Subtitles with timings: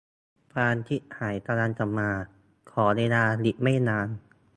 [0.53, 2.09] ความชิบหายกำลังจะมา
[2.71, 4.07] ขอเวลาอีกไม่นาน